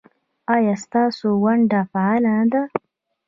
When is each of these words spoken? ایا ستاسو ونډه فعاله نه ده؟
ایا 0.55 0.75
ستاسو 0.83 1.27
ونډه 1.43 1.79
فعاله 1.91 2.31
نه 2.39 2.45
ده؟ 2.51 2.61